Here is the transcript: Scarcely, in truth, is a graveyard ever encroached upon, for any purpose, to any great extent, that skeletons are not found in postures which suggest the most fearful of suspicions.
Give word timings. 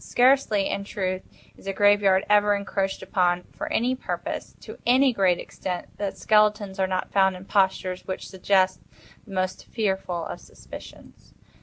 Scarcely, 0.03 0.67
in 0.67 0.83
truth, 0.83 1.21
is 1.55 1.67
a 1.67 1.73
graveyard 1.73 2.25
ever 2.27 2.55
encroached 2.55 3.03
upon, 3.03 3.43
for 3.53 3.71
any 3.71 3.93
purpose, 3.95 4.55
to 4.61 4.79
any 4.83 5.13
great 5.13 5.37
extent, 5.37 5.95
that 5.97 6.17
skeletons 6.17 6.79
are 6.79 6.87
not 6.87 7.11
found 7.11 7.35
in 7.35 7.45
postures 7.45 8.07
which 8.07 8.27
suggest 8.27 8.79
the 9.27 9.31
most 9.35 9.65
fearful 9.67 10.25
of 10.25 10.39
suspicions. 10.39 11.35